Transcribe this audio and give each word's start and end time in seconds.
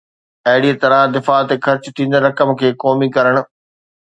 اهڙيءَ 0.49 0.75
طرح 0.83 0.99
دفاع 1.15 1.41
تي 1.49 1.55
خرچ 1.65 1.83
ٿيندڙ 1.97 2.21
رقم 2.27 2.49
کي 2.59 2.67
قومي 2.83 3.07
ڪرڻ 3.15 3.35